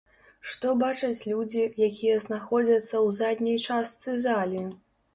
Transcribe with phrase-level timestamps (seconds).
[0.53, 4.69] Што бачаць людзі, якія знаходзяцца ў задняй частцы залі?